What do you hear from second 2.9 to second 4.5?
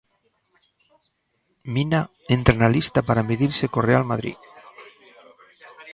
para medirse co Real Madrid.